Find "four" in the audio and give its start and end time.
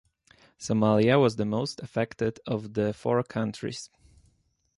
2.91-3.21